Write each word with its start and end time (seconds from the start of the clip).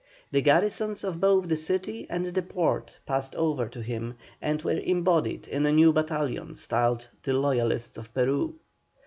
The 0.31 0.41
garrisons 0.41 1.03
of 1.03 1.19
both 1.21 1.47
the 1.47 1.55
city 1.55 2.07
and 2.09 2.25
the 2.25 2.41
port 2.41 2.97
passed 3.05 3.35
over 3.35 3.67
to 3.69 3.83
him, 3.83 4.15
and 4.41 4.59
were 4.63 4.79
embodied 4.79 5.47
in 5.47 5.63
a 5.67 5.71
new 5.71 5.93
battalion 5.93 6.55
styled 6.55 7.07
"The 7.21 7.33
Loyalists 7.33 7.99
of 7.99 8.11
Peru." 8.11 8.55